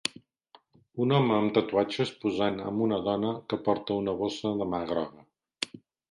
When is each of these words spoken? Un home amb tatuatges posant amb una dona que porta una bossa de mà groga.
Un 1.03 1.11
home 1.17 1.33
amb 1.33 1.51
tatuatges 1.57 2.13
posant 2.23 2.57
amb 2.69 2.85
una 2.85 2.99
dona 3.07 3.33
que 3.53 3.59
porta 3.67 3.97
una 4.05 4.15
bossa 4.23 4.55
de 4.63 4.67
mà 4.73 4.81
groga. 4.93 5.77